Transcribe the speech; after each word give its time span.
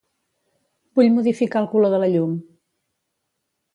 Vull 0.99 1.11
modificar 1.17 1.63
el 1.65 1.69
color 1.75 1.93
de 1.97 2.03
la 2.05 2.11
llum. 2.17 2.33